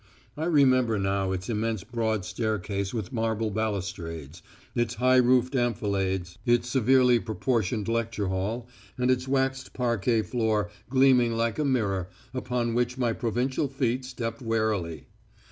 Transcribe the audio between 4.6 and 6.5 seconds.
its high roofed amphilades,